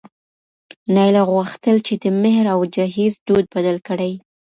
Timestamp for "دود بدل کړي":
3.27-4.11